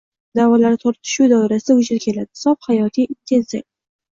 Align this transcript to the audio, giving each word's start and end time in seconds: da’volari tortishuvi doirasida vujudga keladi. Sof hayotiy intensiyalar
da’volari 0.37 0.79
tortishuvi 0.83 1.27
doirasida 1.33 1.75
vujudga 1.81 1.99
keladi. 2.07 2.33
Sof 2.45 2.71
hayotiy 2.71 3.09
intensiyalar 3.13 3.71